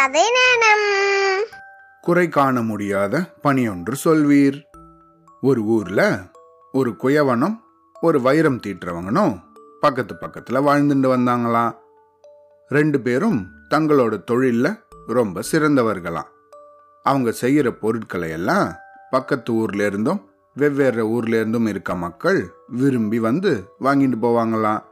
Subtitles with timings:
[0.00, 1.44] கதை நேரம்.
[2.00, 4.62] குறை காண முடியாத பணியொன்று சொல்வீர்.
[5.40, 6.22] ஒரு ஊர்ல
[6.72, 7.60] ஒரு குயவனும்
[8.00, 9.40] ஒரு வைரம் தீட்டுறவங்கனும்
[9.80, 11.76] பக்கத்து பக்கத்துல வாழ்ந்துட்டு வந்தாங்களாம்
[12.68, 16.30] ரெண்டு பேரும் தங்களோட தொழில்ல ரொம்ப சிறந்தவர்களாம்
[17.02, 18.72] அவங்க செய்யற பொருட்களை எல்லாம்
[19.10, 24.82] பக்கத்து ஊர்ல இருந்தும் வெவ்வேறு ஊர்ல இருந்தும் இருக்க மக்கள் விரும்பி வந்து வாங்கிட்டு போவாங்களாம்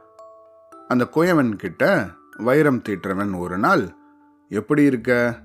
[0.87, 2.07] அந்த குயவன் கிட்ட
[2.37, 3.98] வைரம் தீட்டுறவன் ஒரு நாள்
[4.49, 5.39] எப்படி இருக்க?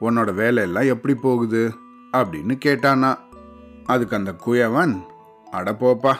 [0.00, 1.72] உன்னோட வேலையெல்லாம் எப்படி போகுது?
[2.12, 3.16] அப்படின்னு கேட்டானா.
[3.84, 5.00] அதுக்கு அந்த குயவன்
[5.50, 6.14] அட போப்பா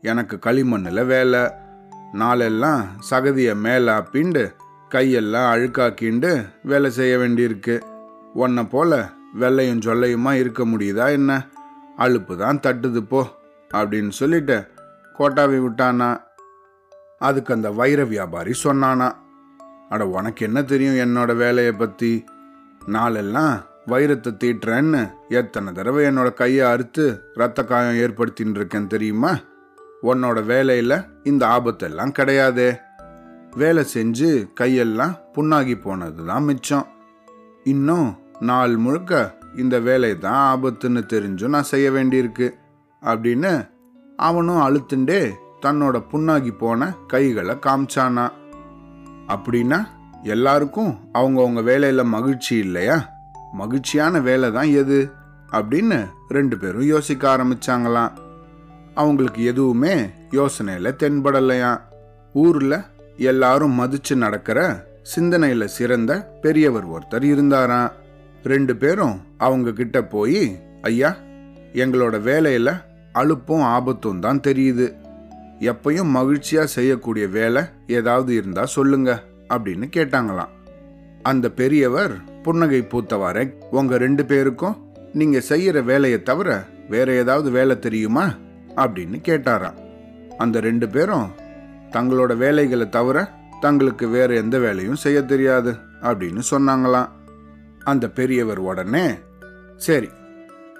[0.00, 1.40] எனக்கு களிமண்ணில் வேலை.
[2.12, 4.54] நாளெல்லாம் சகதியை மேலே அப்பிண்டு
[4.90, 7.78] கையெல்லாம் அழுக்காக்கிண்டு வேலை செய்ய வேண்டியிருக்கு.
[8.32, 11.46] உன்னை போல வெள்ளையும் சொல்லையுமா இருக்க முடியுதா என்ன?
[11.98, 13.26] அலுப்பு தான் தட்டுது போ
[13.74, 14.66] அப்படின்னு சொல்லிட்டு
[15.18, 16.20] கோட்டாவை விட்டானா.
[17.18, 19.12] அதுக்கு அந்த வைர வியாபாரி சொன்னானா.
[19.88, 22.24] அட உனக்கு என்ன தெரியும் என்னோட வேலையை பற்றி
[22.86, 23.54] நாளெல்லாம்
[23.86, 29.32] வைரத்தை தீட்டுறேன்னு எத்தனை தடவை என்னோட கையை அறுத்து ரத்த காயம் ஏற்படுத்தின்னு இருக்கேன் தெரியுமா?
[30.02, 32.78] உன்னோட வேலையில் இந்த ஆபத்தெல்லாம் கிடையாதே.
[33.56, 34.30] வேலை செஞ்சு
[34.60, 36.86] கையெல்லாம் புண்ணாகி போனது தான் மிச்சம்.
[37.64, 38.08] இன்னும்
[38.40, 42.48] நாள் முழுக்க இந்த வேலை தான் ஆபத்துன்னு தெரிஞ்சும் நான் செய்ய வேண்டியிருக்கு
[43.02, 43.52] அப்படின்னு
[44.16, 45.20] அவனும் அழுத்துண்டே
[45.62, 48.26] தன்னோட புண்ணாகி போன கைகளை காமிச்சானா.
[49.28, 49.86] அப்படின்னா
[50.22, 53.08] எல்லாருக்கும் அவங்கவுங்க வேலையில் மகிழ்ச்சி இல்லையா?
[53.52, 55.10] மகிழ்ச்சியான வேலை தான் எது?
[55.50, 58.10] அப்படின்னு ரெண்டு பேரும் யோசிக்க ஆரம்பிச்சாங்களாம்.
[58.94, 59.94] அவங்களுக்கு எதுவுமே
[60.30, 61.80] யோசனையில் தென்படலையாம்
[62.32, 62.78] ஊரில்
[63.16, 67.92] எல்லாரும் மதிச்சு நடக்கிற சிந்தனையில் சிறந்த பெரியவர் ஒருத்தர் இருந்தாராம்.
[68.44, 71.16] ரெண்டு பேரும் அவங்க கிட்ட போய் ஐயா
[71.72, 72.72] எங்களோட வேலையில்
[73.14, 74.94] அலுப்பும் ஆபத்தும் தான் தெரியுது.
[75.60, 80.48] எப்பையும் மகிழ்ச்சியா செய்யக்கூடிய வேலை ஏதாவது இருந்தா சொல்லுங்க அப்படின்னு கேட்டாங்களாம்.
[81.22, 88.34] அந்த பெரியவர் புன்னகை பூத்தவாறே உங்க ரெண்டு பேருக்கும் நீங்க செய்யற வேலையை தவிர வேற ஏதாவது வேலை தெரியுமா?
[88.76, 89.74] அப்படின்னு கேட்டாராம்.
[90.38, 91.30] அந்த ரெண்டு பேரும்
[91.90, 93.30] தங்களோட வேலைகளை தவிர
[93.60, 97.08] தங்களுக்கு வேற எந்த வேலையும் செய்ய தெரியாது அப்படின்னு சொன்னாங்களாம்.
[97.84, 99.10] அந்த பெரியவர் உடனே
[99.76, 100.08] சரி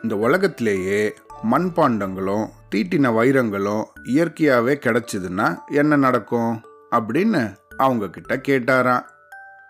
[0.03, 6.61] இந்த உலகத்திலேயே மண்பாண்டங்களும் தீட்டின வைரங்களும் இயற்கையாகவே கிடச்சிதுன்னா என்ன நடக்கும்?
[6.91, 9.03] அப்படின்னு அவங்க கிட்ட கேட்டாராம்.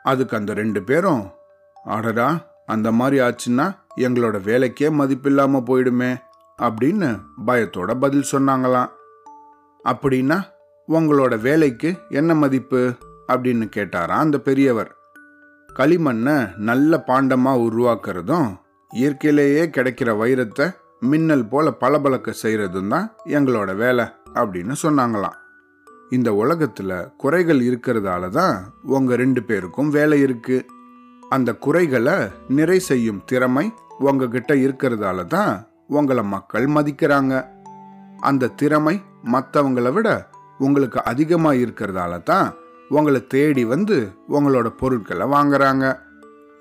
[0.02, 1.30] அதுக்கு அந்த ரெண்டு பேரும்
[1.84, 6.16] அடடா அந்த மாதிரி ஆச்சுன்னா எங்களோட வேலைக்கே மதிப்பில்லாம போயிடுமே
[6.62, 8.88] அப்படின்னு பயத்தோட பதில் சொன்னாங்களாம்.
[9.84, 10.42] அப்படின்னா
[10.88, 12.94] உங்களோட வேலைக்கு என்ன மதிப்பு?
[13.28, 14.96] அப்படின்னு கேட்டாராம் அந்த பெரியவர்.
[15.78, 18.56] களிமண்ணை நல்ல பாண்டமாக உருவாக்குறதும்
[18.88, 24.04] இயற்கையிலேயே கிடைக்கிற வைரத்தை மின்னல் போல பளபளக்க செய்கிறதும் தான் எங்களோட வேலை
[24.40, 25.36] அப்படின்னு சொன்னாங்களாம்.
[26.10, 28.56] இந்த உலகத்தில் குறைகள் இருக்கிறதால தான்
[28.96, 30.58] உங்கள் ரெண்டு பேருக்கும் வேலை இருக்கு.
[31.36, 32.16] அந்த குறைகளை
[32.48, 33.66] நிறை செய்யும் திறமை
[33.98, 35.52] உங்ககிட்ட இருக்கிறதால தான்
[35.88, 37.34] உங்களை மக்கள் மதிக்கிறாங்க.
[38.20, 38.96] அந்த திறமை
[39.34, 40.08] மற்றவங்களை விட
[40.58, 42.48] உங்களுக்கு அதிகமாக இருக்கிறதால தான்
[42.88, 43.96] உங்களை தேடி வந்து
[44.28, 45.84] உங்களோட பொருட்களை வாங்குறாங்க.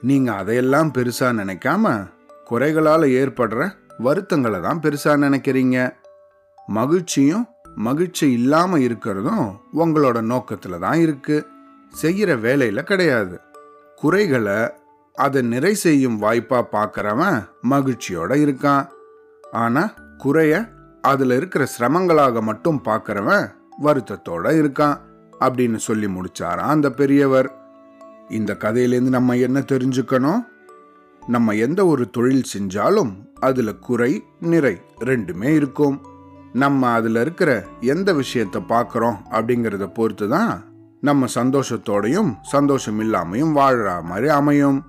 [0.01, 1.93] நீங்கள் அதையெல்லாம் பெருசாக நினைக்காம
[2.49, 3.69] குறைகளால் ஏற்படுற
[3.99, 5.77] வருத்தங்களை தான் பெருசாக நினைக்கிறீங்க?
[6.57, 11.45] மகிழ்ச்சியும் மகிழ்ச்சி இல்லாமல் இருக்கிறதும் உங்களோட நோக்கத்தில் தான் இருக்குது
[11.93, 13.35] செய்கிற வேலையில் கிடையாது.
[13.95, 14.59] குறைகளை
[15.15, 18.85] அதை நிறை செய்யும் வாய்ப்பாக பார்க்குறவன் மகிழ்ச்சியோடு இருக்கான்.
[19.43, 20.53] ஆனால் குறைய
[21.01, 23.45] அதில் இருக்கிற சிரமங்களாக மட்டும் பார்க்குறவன்
[23.83, 24.97] வருத்தத்தோட இருக்கான்
[25.41, 27.49] அப்படின்னு சொல்லி முடிச்சாராம் அந்த பெரியவர்.
[28.29, 30.41] இந்த கதையிலேருந்து நம்ம என்ன தெரிஞ்சுக்கணும்?
[31.27, 36.01] நம்ம எந்த ஒரு தொழில் செஞ்சாலும் அதில் குறை நிறை ரெண்டுமே இருக்கும்.
[36.53, 40.63] நம்ம அதில் இருக்கிற எந்த விஷயத்த பார்க்குறோம் அப்படிங்கிறத பொறுத்து தான்
[41.01, 44.85] நம்ம சந்தோஷத்தோடையும் சந்தோஷம் இல்லாமையும் வாழ்கிற மாதிரி அமையும்.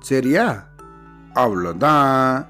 [0.00, 0.64] சரியா?
[1.34, 2.46] அவ்வளோதான்